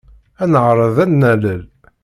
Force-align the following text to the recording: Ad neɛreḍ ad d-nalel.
Ad 0.43 0.49
neɛreḍ 0.51 0.97
ad 1.03 1.09
d-nalel. 1.11 1.61